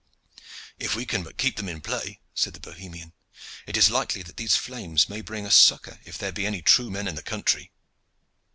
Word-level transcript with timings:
"If 0.79 0.95
we 0.95 1.05
can 1.05 1.21
but 1.21 1.37
keep 1.37 1.57
them 1.57 1.69
in 1.69 1.79
play," 1.79 2.21
said 2.33 2.55
the 2.55 2.59
Bohemian, 2.59 3.13
"it 3.67 3.77
is 3.77 3.91
likely 3.91 4.23
that 4.23 4.35
these 4.35 4.55
flames 4.55 5.07
may 5.07 5.21
bring 5.21 5.45
us 5.45 5.55
succor 5.55 5.99
if 6.05 6.17
there 6.17 6.31
be 6.31 6.47
any 6.47 6.63
true 6.63 6.89
men 6.89 7.07
in 7.07 7.13
the 7.13 7.21
country." 7.21 7.69